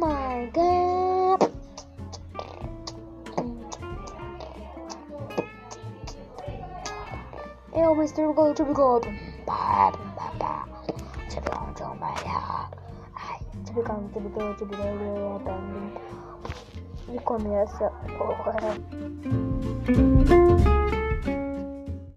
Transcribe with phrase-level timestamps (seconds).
[0.00, 1.50] my god!
[7.74, 8.32] Eu, Mr.
[8.34, 9.06] Gold, Tube Gold.
[9.44, 10.66] Pá, pá, pá.
[11.28, 12.14] Tube Gold, Tube Gold.
[13.14, 15.44] Ai, Tube Gold, Tube Gold, Tube Gold.
[17.12, 18.74] E começa agora.